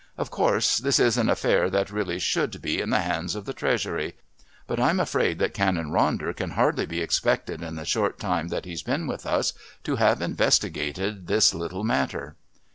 [0.17, 3.53] Of course, this is an affair that really should be in the hands of the
[3.53, 4.15] Treasury.
[4.65, 8.65] But I'm afraid that Canon Ronder can hardly be expected in the short time that
[8.65, 9.53] he's been with us
[9.83, 12.35] to have investigated this little matter."